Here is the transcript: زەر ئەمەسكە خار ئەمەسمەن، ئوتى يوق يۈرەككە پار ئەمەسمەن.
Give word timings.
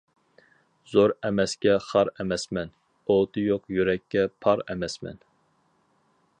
زەر 0.93 1.11
ئەمەسكە 1.27 1.75
خار 1.89 2.09
ئەمەسمەن، 2.17 2.73
ئوتى 3.11 3.45
يوق 3.51 3.63
يۈرەككە 3.77 4.23
پار 4.47 4.67
ئەمەسمەن. 4.69 5.25